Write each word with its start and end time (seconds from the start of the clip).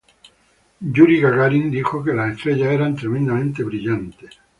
Yuri 0.95 1.21
Gagarin 1.21 1.69
dijo 1.69 2.03
que 2.03 2.11
las 2.15 2.35
estrellas 2.35 2.71
eran 2.71 2.95
tremendamente 2.95 3.61
brillantes. 3.63 4.31